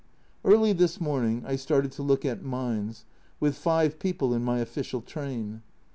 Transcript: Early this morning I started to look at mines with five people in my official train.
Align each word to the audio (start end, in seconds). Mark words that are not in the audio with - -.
Early 0.43 0.73
this 0.73 0.99
morning 0.99 1.43
I 1.45 1.55
started 1.55 1.91
to 1.91 2.01
look 2.01 2.25
at 2.25 2.41
mines 2.41 3.05
with 3.39 3.55
five 3.55 3.99
people 3.99 4.33
in 4.33 4.43
my 4.43 4.57
official 4.57 5.01
train. 5.01 5.61